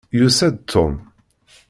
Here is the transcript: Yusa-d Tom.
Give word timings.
Yusa-d 0.19 0.55
Tom. 0.71 0.93